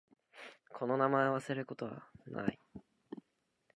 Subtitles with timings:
[0.73, 2.59] この名前を忘れることはない。